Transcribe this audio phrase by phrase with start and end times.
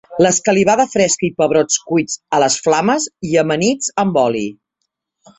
[0.25, 4.43] L'escalivada fresca i pebrots cuits a les flames i amanits amb oli.